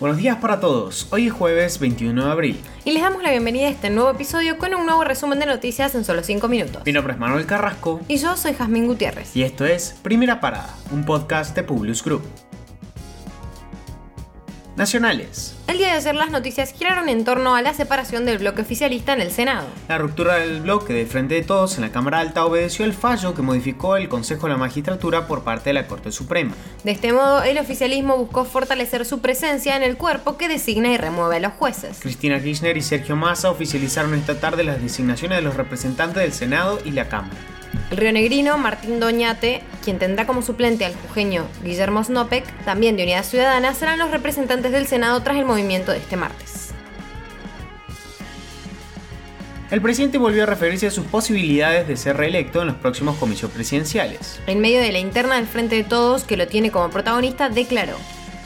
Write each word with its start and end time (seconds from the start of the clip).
Buenos 0.00 0.18
días 0.18 0.36
para 0.36 0.60
todos, 0.60 1.08
hoy 1.10 1.26
es 1.26 1.32
jueves 1.32 1.80
21 1.80 2.24
de 2.24 2.30
abril. 2.30 2.60
Y 2.84 2.92
les 2.92 3.02
damos 3.02 3.20
la 3.20 3.32
bienvenida 3.32 3.66
a 3.66 3.70
este 3.70 3.90
nuevo 3.90 4.10
episodio 4.10 4.56
con 4.56 4.72
un 4.72 4.86
nuevo 4.86 5.02
resumen 5.02 5.40
de 5.40 5.46
noticias 5.46 5.92
en 5.96 6.04
solo 6.04 6.22
5 6.22 6.46
minutos. 6.46 6.82
Mi 6.86 6.92
nombre 6.92 7.14
es 7.14 7.18
Manuel 7.18 7.46
Carrasco. 7.46 8.00
Y 8.06 8.18
yo 8.18 8.36
soy 8.36 8.54
Jazmín 8.54 8.86
Gutiérrez. 8.86 9.34
Y 9.34 9.42
esto 9.42 9.66
es 9.66 9.98
Primera 10.02 10.38
Parada, 10.38 10.72
un 10.92 11.04
podcast 11.04 11.52
de 11.56 11.64
Publius 11.64 12.04
Group. 12.04 12.22
Nacionales. 14.78 15.56
El 15.66 15.76
día 15.78 15.88
de 15.88 15.94
ayer 15.94 16.14
las 16.14 16.30
noticias 16.30 16.72
giraron 16.72 17.08
en 17.08 17.24
torno 17.24 17.56
a 17.56 17.62
la 17.62 17.74
separación 17.74 18.24
del 18.24 18.38
bloque 18.38 18.62
oficialista 18.62 19.12
en 19.12 19.20
el 19.20 19.32
Senado. 19.32 19.66
La 19.88 19.98
ruptura 19.98 20.36
del 20.36 20.60
bloque 20.60 20.92
de 20.92 21.04
Frente 21.04 21.34
de 21.34 21.42
Todos 21.42 21.74
en 21.74 21.82
la 21.82 21.90
Cámara 21.90 22.20
Alta 22.20 22.44
obedeció 22.44 22.84
el 22.84 22.94
fallo 22.94 23.34
que 23.34 23.42
modificó 23.42 23.96
el 23.96 24.08
Consejo 24.08 24.46
de 24.46 24.52
la 24.52 24.56
Magistratura 24.56 25.26
por 25.26 25.42
parte 25.42 25.70
de 25.70 25.74
la 25.74 25.88
Corte 25.88 26.12
Suprema. 26.12 26.54
De 26.84 26.92
este 26.92 27.12
modo, 27.12 27.42
el 27.42 27.58
oficialismo 27.58 28.16
buscó 28.16 28.44
fortalecer 28.44 29.04
su 29.04 29.18
presencia 29.18 29.76
en 29.76 29.82
el 29.82 29.96
cuerpo 29.96 30.36
que 30.36 30.46
designa 30.46 30.92
y 30.92 30.96
remueve 30.96 31.36
a 31.36 31.40
los 31.40 31.54
jueces. 31.54 31.98
Cristina 32.00 32.40
Kirchner 32.40 32.76
y 32.76 32.82
Sergio 32.82 33.16
Massa 33.16 33.50
oficializaron 33.50 34.14
esta 34.14 34.38
tarde 34.38 34.62
las 34.62 34.80
designaciones 34.80 35.38
de 35.38 35.42
los 35.42 35.56
representantes 35.56 36.22
del 36.22 36.32
Senado 36.32 36.78
y 36.84 36.92
la 36.92 37.08
Cámara. 37.08 37.57
El 37.90 37.96
rionegrino 37.96 38.58
Martín 38.58 39.00
Doñate, 39.00 39.62
quien 39.82 39.98
tendrá 39.98 40.26
como 40.26 40.42
suplente 40.42 40.84
al 40.84 40.94
jujeño 40.94 41.46
Guillermo 41.62 42.04
Snopek, 42.04 42.44
también 42.64 42.96
de 42.96 43.04
Unidad 43.04 43.24
Ciudadana, 43.24 43.74
serán 43.74 43.98
los 43.98 44.10
representantes 44.10 44.72
del 44.72 44.86
Senado 44.86 45.22
tras 45.22 45.36
el 45.36 45.44
movimiento 45.44 45.92
de 45.92 45.98
este 45.98 46.16
martes. 46.16 46.68
El 49.70 49.82
presidente 49.82 50.16
volvió 50.16 50.44
a 50.44 50.46
referirse 50.46 50.86
a 50.86 50.90
sus 50.90 51.04
posibilidades 51.04 51.86
de 51.86 51.96
ser 51.98 52.16
reelecto 52.16 52.62
en 52.62 52.68
los 52.68 52.76
próximos 52.76 53.16
comicios 53.16 53.50
presidenciales. 53.50 54.40
En 54.46 54.60
medio 54.60 54.80
de 54.80 54.92
la 54.92 54.98
interna 54.98 55.36
del 55.36 55.46
Frente 55.46 55.76
de 55.76 55.84
Todos, 55.84 56.24
que 56.24 56.38
lo 56.38 56.46
tiene 56.46 56.70
como 56.70 56.88
protagonista, 56.88 57.50
declaró. 57.50 57.96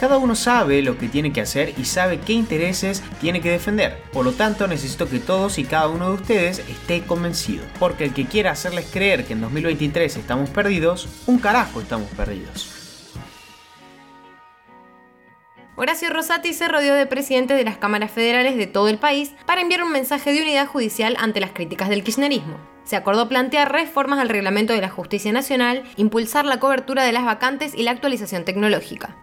Cada 0.00 0.16
uno 0.16 0.34
sabe 0.34 0.80
lo 0.80 0.96
que 0.96 1.08
tiene 1.08 1.30
que 1.30 1.42
hacer 1.42 1.74
y 1.76 1.84
sabe 1.84 2.20
qué 2.20 2.32
intereses 2.32 3.02
tiene 3.20 3.42
que 3.42 3.50
defender. 3.50 4.02
Por 4.14 4.24
lo 4.24 4.32
tanto, 4.32 4.66
necesito 4.66 5.06
que 5.06 5.18
todos 5.18 5.58
y 5.58 5.64
cada 5.64 5.88
uno 5.88 6.08
de 6.08 6.14
ustedes 6.14 6.60
esté 6.60 7.02
convencido. 7.02 7.66
Porque 7.78 8.04
el 8.04 8.14
que 8.14 8.24
quiera 8.24 8.52
hacerles 8.52 8.88
creer 8.90 9.26
que 9.26 9.34
en 9.34 9.42
2023 9.42 10.16
estamos 10.16 10.48
perdidos, 10.48 11.06
un 11.26 11.38
carajo 11.38 11.82
estamos 11.82 12.08
perdidos. 12.12 12.72
Horacio 15.76 16.08
Rosati 16.08 16.54
se 16.54 16.68
rodeó 16.68 16.94
de 16.94 17.04
presidentes 17.04 17.58
de 17.58 17.64
las 17.64 17.76
cámaras 17.76 18.10
federales 18.10 18.56
de 18.56 18.66
todo 18.66 18.88
el 18.88 18.96
país 18.96 19.34
para 19.44 19.60
enviar 19.60 19.82
un 19.82 19.92
mensaje 19.92 20.32
de 20.32 20.40
unidad 20.40 20.66
judicial 20.66 21.14
ante 21.18 21.40
las 21.40 21.50
críticas 21.50 21.90
del 21.90 22.04
kirchnerismo. 22.04 22.56
Se 22.84 22.96
acordó 22.96 23.28
plantear 23.28 23.70
reformas 23.70 24.18
al 24.18 24.30
reglamento 24.30 24.72
de 24.72 24.80
la 24.80 24.88
justicia 24.88 25.30
nacional, 25.30 25.82
impulsar 25.96 26.46
la 26.46 26.58
cobertura 26.58 27.04
de 27.04 27.12
las 27.12 27.26
vacantes 27.26 27.74
y 27.74 27.82
la 27.82 27.90
actualización 27.90 28.46
tecnológica. 28.46 29.18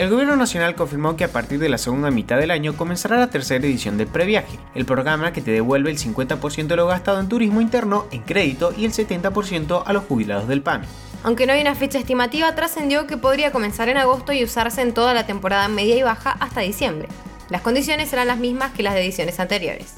El 0.00 0.08
gobierno 0.08 0.34
nacional 0.34 0.76
confirmó 0.76 1.14
que 1.14 1.24
a 1.24 1.30
partir 1.30 1.58
de 1.58 1.68
la 1.68 1.76
segunda 1.76 2.10
mitad 2.10 2.38
del 2.38 2.52
año 2.52 2.74
comenzará 2.74 3.18
la 3.18 3.28
tercera 3.28 3.66
edición 3.66 3.98
del 3.98 4.06
Previaje, 4.06 4.58
el 4.74 4.86
programa 4.86 5.34
que 5.34 5.42
te 5.42 5.50
devuelve 5.50 5.90
el 5.90 5.98
50% 5.98 6.68
de 6.68 6.76
lo 6.76 6.86
gastado 6.86 7.20
en 7.20 7.28
turismo 7.28 7.60
interno 7.60 8.06
en 8.10 8.22
crédito 8.22 8.72
y 8.74 8.86
el 8.86 8.92
70% 8.92 9.82
a 9.84 9.92
los 9.92 10.04
jubilados 10.04 10.48
del 10.48 10.62
PAN. 10.62 10.86
Aunque 11.22 11.44
no 11.44 11.52
hay 11.52 11.60
una 11.60 11.74
fecha 11.74 11.98
estimativa, 11.98 12.54
trascendió 12.54 13.06
que 13.06 13.18
podría 13.18 13.52
comenzar 13.52 13.90
en 13.90 13.98
agosto 13.98 14.32
y 14.32 14.42
usarse 14.42 14.80
en 14.80 14.94
toda 14.94 15.12
la 15.12 15.26
temporada 15.26 15.68
media 15.68 15.96
y 15.96 16.02
baja 16.02 16.30
hasta 16.30 16.62
diciembre. 16.62 17.06
Las 17.50 17.60
condiciones 17.60 18.08
serán 18.08 18.28
las 18.28 18.38
mismas 18.38 18.72
que 18.72 18.82
las 18.82 18.94
de 18.94 19.02
ediciones 19.02 19.38
anteriores. 19.38 19.96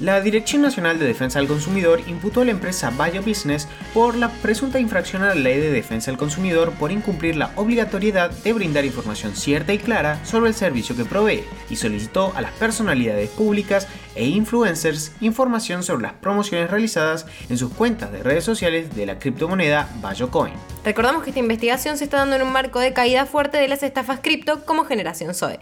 La 0.00 0.22
Dirección 0.22 0.62
Nacional 0.62 0.98
de 0.98 1.04
Defensa 1.04 1.40
del 1.40 1.48
Consumidor 1.48 2.00
imputó 2.06 2.40
a 2.40 2.46
la 2.46 2.52
empresa 2.52 2.88
Bio 2.88 3.22
Business 3.22 3.68
por 3.92 4.16
la 4.16 4.30
presunta 4.30 4.80
infracción 4.80 5.22
a 5.22 5.26
la 5.26 5.34
Ley 5.34 5.60
de 5.60 5.70
Defensa 5.70 6.10
del 6.10 6.16
Consumidor 6.16 6.72
por 6.72 6.90
incumplir 6.90 7.36
la 7.36 7.52
obligatoriedad 7.56 8.30
de 8.30 8.54
brindar 8.54 8.86
información 8.86 9.36
cierta 9.36 9.74
y 9.74 9.78
clara 9.78 10.24
sobre 10.24 10.48
el 10.48 10.54
servicio 10.54 10.96
que 10.96 11.04
provee 11.04 11.44
y 11.68 11.76
solicitó 11.76 12.32
a 12.34 12.40
las 12.40 12.52
personalidades 12.52 13.28
públicas 13.28 13.88
e 14.14 14.24
influencers 14.26 15.12
información 15.20 15.82
sobre 15.82 16.04
las 16.04 16.14
promociones 16.14 16.70
realizadas 16.70 17.26
en 17.50 17.58
sus 17.58 17.70
cuentas 17.70 18.10
de 18.10 18.22
redes 18.22 18.44
sociales 18.44 18.96
de 18.96 19.04
la 19.04 19.18
criptomoneda 19.18 19.86
Bayocoin. 20.00 20.54
Recordamos 20.82 21.24
que 21.24 21.30
esta 21.30 21.40
investigación 21.40 21.98
se 21.98 22.04
está 22.04 22.16
dando 22.16 22.36
en 22.36 22.42
un 22.42 22.52
marco 22.52 22.80
de 22.80 22.94
caída 22.94 23.26
fuerte 23.26 23.58
de 23.58 23.68
las 23.68 23.82
estafas 23.82 24.20
cripto 24.20 24.64
como 24.64 24.86
generación 24.86 25.34
Zoe. 25.34 25.60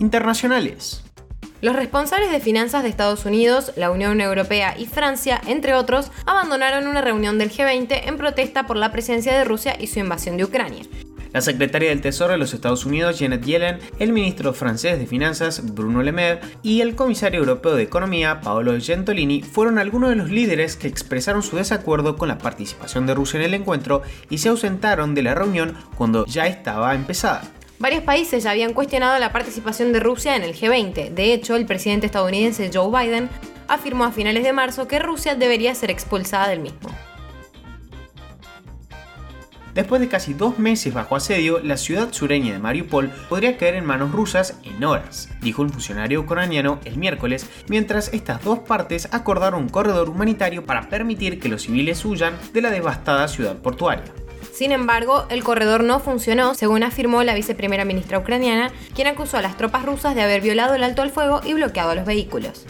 Internacionales. 0.00 1.04
Los 1.62 1.76
responsables 1.76 2.30
de 2.32 2.40
finanzas 2.40 2.82
de 2.82 2.88
Estados 2.88 3.26
Unidos, 3.26 3.72
la 3.76 3.90
Unión 3.90 4.18
Europea 4.22 4.74
y 4.78 4.86
Francia, 4.86 5.42
entre 5.46 5.74
otros, 5.74 6.10
abandonaron 6.24 6.86
una 6.86 7.02
reunión 7.02 7.38
del 7.38 7.50
G20 7.50 8.08
en 8.08 8.16
protesta 8.16 8.66
por 8.66 8.78
la 8.78 8.90
presencia 8.92 9.36
de 9.36 9.44
Rusia 9.44 9.76
y 9.78 9.86
su 9.86 9.98
invasión 9.98 10.38
de 10.38 10.44
Ucrania. 10.44 10.84
La 11.34 11.42
secretaria 11.42 11.90
del 11.90 12.00
Tesoro 12.00 12.32
de 12.32 12.38
los 12.38 12.54
Estados 12.54 12.86
Unidos, 12.86 13.16
Janet 13.18 13.44
Yellen, 13.44 13.78
el 13.98 14.12
ministro 14.12 14.54
francés 14.54 14.98
de 14.98 15.06
Finanzas, 15.06 15.74
Bruno 15.74 16.02
Le 16.02 16.12
Maire, 16.12 16.40
y 16.62 16.80
el 16.80 16.96
comisario 16.96 17.40
europeo 17.40 17.74
de 17.74 17.82
Economía, 17.82 18.40
Paolo 18.40 18.72
Gentiloni, 18.80 19.42
fueron 19.42 19.78
algunos 19.78 20.08
de 20.08 20.16
los 20.16 20.30
líderes 20.30 20.76
que 20.76 20.88
expresaron 20.88 21.42
su 21.42 21.56
desacuerdo 21.56 22.16
con 22.16 22.28
la 22.28 22.38
participación 22.38 23.06
de 23.06 23.14
Rusia 23.14 23.38
en 23.38 23.44
el 23.44 23.54
encuentro 23.54 24.02
y 24.30 24.38
se 24.38 24.48
ausentaron 24.48 25.14
de 25.14 25.22
la 25.22 25.34
reunión 25.34 25.76
cuando 25.94 26.24
ya 26.24 26.46
estaba 26.46 26.94
empezada. 26.94 27.42
Varios 27.80 28.02
países 28.02 28.44
ya 28.44 28.50
habían 28.50 28.74
cuestionado 28.74 29.18
la 29.18 29.32
participación 29.32 29.94
de 29.94 30.00
Rusia 30.00 30.36
en 30.36 30.42
el 30.42 30.54
G20. 30.54 31.14
De 31.14 31.32
hecho, 31.32 31.56
el 31.56 31.64
presidente 31.64 32.04
estadounidense 32.04 32.70
Joe 32.70 32.90
Biden 32.90 33.30
afirmó 33.68 34.04
a 34.04 34.12
finales 34.12 34.44
de 34.44 34.52
marzo 34.52 34.86
que 34.86 34.98
Rusia 34.98 35.34
debería 35.34 35.74
ser 35.74 35.90
expulsada 35.90 36.48
del 36.48 36.60
mismo. 36.60 36.90
Después 39.72 40.02
de 40.02 40.08
casi 40.08 40.34
dos 40.34 40.58
meses 40.58 40.92
bajo 40.92 41.16
asedio, 41.16 41.60
la 41.60 41.78
ciudad 41.78 42.12
sureña 42.12 42.52
de 42.52 42.58
Mariupol 42.58 43.08
podría 43.30 43.56
caer 43.56 43.76
en 43.76 43.86
manos 43.86 44.12
rusas 44.12 44.60
en 44.62 44.84
horas, 44.84 45.30
dijo 45.40 45.62
un 45.62 45.70
funcionario 45.70 46.20
ucraniano 46.20 46.80
el 46.84 46.98
miércoles, 46.98 47.48
mientras 47.68 48.12
estas 48.12 48.44
dos 48.44 48.58
partes 48.58 49.08
acordaron 49.10 49.62
un 49.62 49.68
corredor 49.70 50.10
humanitario 50.10 50.66
para 50.66 50.90
permitir 50.90 51.40
que 51.40 51.48
los 51.48 51.62
civiles 51.62 52.04
huyan 52.04 52.36
de 52.52 52.60
la 52.60 52.70
devastada 52.70 53.26
ciudad 53.26 53.56
portuaria. 53.56 54.04
Sin 54.60 54.72
embargo, 54.72 55.24
el 55.30 55.42
corredor 55.42 55.84
no 55.84 56.00
funcionó, 56.00 56.52
según 56.52 56.82
afirmó 56.82 57.22
la 57.22 57.34
viceprimera 57.34 57.86
ministra 57.86 58.18
ucraniana, 58.18 58.70
quien 58.94 59.06
acusó 59.06 59.38
a 59.38 59.40
las 59.40 59.56
tropas 59.56 59.86
rusas 59.86 60.14
de 60.14 60.20
haber 60.20 60.42
violado 60.42 60.74
el 60.74 60.84
alto 60.84 61.00
al 61.00 61.08
fuego 61.08 61.40
y 61.46 61.54
bloqueado 61.54 61.94
los 61.94 62.04
vehículos. 62.04 62.66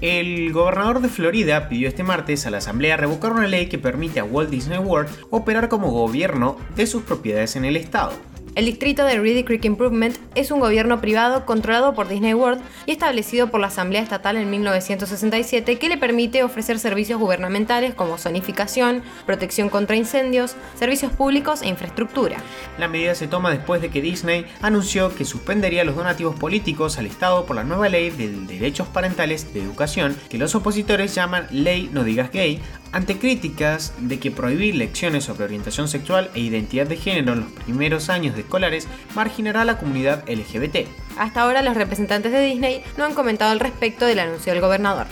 El 0.00 0.50
gobernador 0.54 1.02
de 1.02 1.10
Florida 1.10 1.68
pidió 1.68 1.88
este 1.88 2.04
martes 2.04 2.46
a 2.46 2.50
la 2.50 2.56
Asamblea 2.56 2.96
revocar 2.96 3.32
una 3.32 3.46
ley 3.46 3.68
que 3.68 3.78
permite 3.78 4.18
a 4.18 4.24
Walt 4.24 4.48
Disney 4.48 4.78
World 4.78 5.10
operar 5.28 5.68
como 5.68 5.90
gobierno 5.90 6.56
de 6.74 6.86
sus 6.86 7.02
propiedades 7.02 7.54
en 7.54 7.66
el 7.66 7.76
estado. 7.76 8.12
El 8.58 8.64
distrito 8.64 9.04
de 9.04 9.16
Reedy 9.20 9.44
Creek 9.44 9.64
Improvement 9.66 10.16
es 10.34 10.50
un 10.50 10.58
gobierno 10.58 11.00
privado 11.00 11.46
controlado 11.46 11.94
por 11.94 12.08
Disney 12.08 12.34
World 12.34 12.60
y 12.86 12.90
establecido 12.90 13.52
por 13.52 13.60
la 13.60 13.68
Asamblea 13.68 14.02
Estatal 14.02 14.36
en 14.36 14.50
1967 14.50 15.78
que 15.78 15.88
le 15.88 15.96
permite 15.96 16.42
ofrecer 16.42 16.80
servicios 16.80 17.20
gubernamentales 17.20 17.94
como 17.94 18.18
zonificación, 18.18 19.04
protección 19.26 19.68
contra 19.68 19.94
incendios, 19.94 20.56
servicios 20.74 21.12
públicos 21.12 21.62
e 21.62 21.68
infraestructura. 21.68 22.38
La 22.78 22.88
medida 22.88 23.14
se 23.14 23.28
toma 23.28 23.52
después 23.52 23.80
de 23.80 23.90
que 23.90 24.02
Disney 24.02 24.44
anunció 24.60 25.14
que 25.14 25.24
suspendería 25.24 25.84
los 25.84 25.94
donativos 25.94 26.34
políticos 26.34 26.98
al 26.98 27.06
Estado 27.06 27.46
por 27.46 27.54
la 27.54 27.62
nueva 27.62 27.88
ley 27.88 28.10
de 28.10 28.26
derechos 28.28 28.88
parentales 28.88 29.54
de 29.54 29.62
educación 29.62 30.16
que 30.28 30.36
los 30.36 30.56
opositores 30.56 31.14
llaman 31.14 31.46
Ley 31.52 31.90
No 31.92 32.02
Digas 32.02 32.32
Gay, 32.32 32.60
ante 32.92 33.18
críticas 33.18 33.92
de 33.98 34.18
que 34.18 34.30
prohibir 34.30 34.74
lecciones 34.74 35.24
sobre 35.24 35.44
orientación 35.44 35.88
sexual 35.88 36.30
e 36.34 36.40
identidad 36.40 36.86
de 36.86 36.96
género 36.96 37.32
en 37.32 37.40
los 37.40 37.52
primeros 37.52 38.08
años 38.08 38.34
de 38.34 38.42
escolares 38.42 38.88
marginará 39.14 39.62
a 39.62 39.64
la 39.64 39.78
comunidad 39.78 40.28
LGBT. 40.28 40.88
Hasta 41.18 41.42
ahora 41.42 41.62
los 41.62 41.76
representantes 41.76 42.32
de 42.32 42.42
Disney 42.42 42.82
no 42.96 43.04
han 43.04 43.14
comentado 43.14 43.52
al 43.52 43.60
respecto 43.60 44.06
del 44.06 44.20
anuncio 44.20 44.52
del 44.52 44.62
gobernador. 44.62 45.06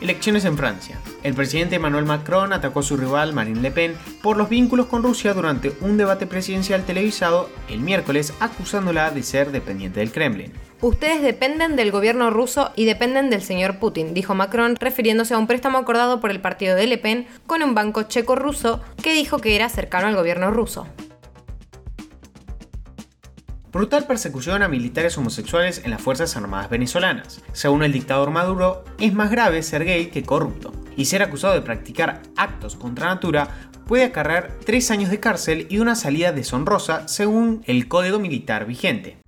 Elecciones 0.00 0.44
en 0.44 0.56
Francia. 0.56 0.98
El 1.24 1.32
presidente 1.32 1.76
Emmanuel 1.76 2.04
Macron 2.04 2.52
atacó 2.52 2.80
a 2.80 2.82
su 2.82 2.98
rival 2.98 3.32
Marine 3.32 3.62
Le 3.62 3.70
Pen 3.70 3.96
por 4.22 4.36
los 4.36 4.50
vínculos 4.50 4.86
con 4.86 5.02
Rusia 5.02 5.32
durante 5.32 5.72
un 5.80 5.96
debate 5.96 6.26
presidencial 6.26 6.84
televisado 6.84 7.48
el 7.70 7.80
miércoles 7.80 8.34
acusándola 8.40 9.10
de 9.10 9.22
ser 9.22 9.50
dependiente 9.50 10.00
del 10.00 10.12
Kremlin. 10.12 10.52
Ustedes 10.82 11.22
dependen 11.22 11.76
del 11.76 11.92
gobierno 11.92 12.28
ruso 12.28 12.72
y 12.76 12.84
dependen 12.84 13.30
del 13.30 13.40
señor 13.40 13.78
Putin, 13.78 14.12
dijo 14.12 14.34
Macron, 14.34 14.76
refiriéndose 14.76 15.32
a 15.32 15.38
un 15.38 15.46
préstamo 15.46 15.78
acordado 15.78 16.20
por 16.20 16.30
el 16.30 16.42
partido 16.42 16.76
de 16.76 16.86
Le 16.86 16.98
Pen 16.98 17.26
con 17.46 17.62
un 17.62 17.74
banco 17.74 18.02
checo-ruso 18.02 18.82
que 19.02 19.14
dijo 19.14 19.38
que 19.38 19.56
era 19.56 19.70
cercano 19.70 20.08
al 20.08 20.16
gobierno 20.16 20.50
ruso. 20.50 20.86
Brutal 23.72 24.06
persecución 24.06 24.62
a 24.62 24.68
militares 24.68 25.16
homosexuales 25.16 25.80
en 25.84 25.90
las 25.90 26.02
Fuerzas 26.02 26.36
Armadas 26.36 26.70
venezolanas. 26.70 27.40
Según 27.54 27.82
el 27.82 27.92
dictador 27.92 28.30
Maduro, 28.30 28.84
es 29.00 29.14
más 29.14 29.30
grave 29.32 29.62
ser 29.62 29.84
gay 29.86 30.08
que 30.10 30.22
corrupto, 30.22 30.73
y 30.96 31.06
ser 31.06 31.22
acusado 31.22 31.54
de 31.54 31.62
practicar 31.62 32.22
actos 32.36 32.76
contra 32.76 33.06
natura 33.06 33.48
puede 33.86 34.04
acarrear 34.04 34.58
tres 34.64 34.90
años 34.90 35.10
de 35.10 35.20
cárcel 35.20 35.66
y 35.70 35.78
una 35.78 35.94
salida 35.94 36.32
deshonrosa 36.32 37.08
según 37.08 37.62
el 37.66 37.88
código 37.88 38.18
militar 38.18 38.66
vigente. 38.66 39.18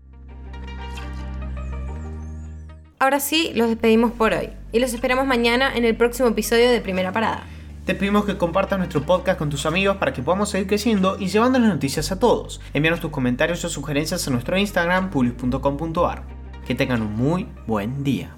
Ahora 2.99 3.21
sí, 3.21 3.53
los 3.55 3.69
despedimos 3.69 4.13
por 4.13 4.33
hoy. 4.33 4.51
y 4.73 4.79
los 4.79 4.93
esperamos 4.93 5.27
mañana 5.27 5.75
en 5.75 5.85
el 5.85 5.97
próximo 5.97 6.29
episodio 6.29 6.71
de 6.71 6.81
Primera 6.81 7.13
Parada. 7.13 7.45
Te 7.87 7.95
pedimos 7.95 8.25
que 8.25 8.37
compartas 8.37 8.79
nuestro 8.79 9.03
podcast 9.03 9.39
con 9.39 9.49
tus 9.49 9.65
amigos 9.65 9.97
para 9.97 10.13
que 10.13 10.23
podamos 10.23 10.51
seguir 10.51 10.67
creciendo 10.67 11.17
y 11.19 11.29
llevando 11.29 11.59
las 11.59 11.69
noticias 11.69 12.11
a 12.11 12.19
todos. 12.19 12.61
Envíanos 12.75 13.01
tus 13.01 13.11
comentarios 13.11 13.65
o 13.65 13.69
sugerencias 13.69 14.27
a 14.27 14.31
nuestro 14.33 14.59
Instagram, 14.59 15.11
publius.com.ar. 15.11 16.25
Que 16.67 16.75
tengan 16.75 17.01
un 17.01 17.15
muy 17.15 17.49
buen 17.67 18.03
día. 18.03 18.37